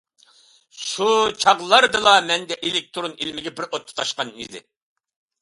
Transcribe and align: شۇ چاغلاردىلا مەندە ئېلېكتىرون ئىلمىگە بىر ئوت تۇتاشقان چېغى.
شۇ 0.83 1.09
چاغلاردىلا 1.43 2.13
مەندە 2.31 2.59
ئېلېكتىرون 2.69 3.15
ئىلمىگە 3.27 3.55
بىر 3.61 3.69
ئوت 3.71 3.87
تۇتاشقان 3.93 4.35
چېغى. 4.41 4.65